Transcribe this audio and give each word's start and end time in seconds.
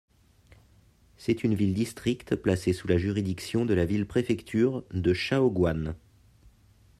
C'est 1.15 1.43
une 1.43 1.53
ville-district 1.53 2.35
placée 2.35 2.73
sous 2.73 2.87
la 2.87 2.97
juridiction 2.97 3.67
de 3.67 3.75
la 3.75 3.85
ville-préfecture 3.85 4.83
de 4.89 5.13
Shaoguan. 5.13 5.93